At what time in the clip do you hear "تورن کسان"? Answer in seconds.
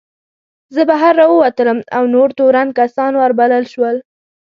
2.37-3.11